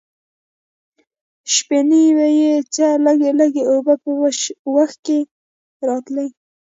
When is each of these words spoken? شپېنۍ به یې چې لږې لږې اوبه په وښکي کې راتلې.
شپېنۍ 1.53 2.05
به 2.17 2.27
یې 2.39 2.53
چې 2.73 2.85
لږې 3.05 3.31
لږې 3.39 3.63
اوبه 3.71 3.93
په 4.03 4.09
وښکي 4.75 5.19
کې 5.29 5.83
راتلې. 5.87 6.27